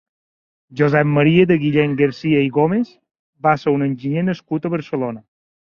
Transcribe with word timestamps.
Josep 0.79 1.11
Maria 1.17 1.45
de 1.51 1.57
Guillén-Garcia 1.65 2.41
i 2.47 2.51
Gómez 2.57 2.91
va 3.49 3.55
ser 3.67 3.77
un 3.79 3.87
enginyer 3.91 4.27
nascut 4.33 4.69
a 4.71 4.77
Barcelona. 4.79 5.27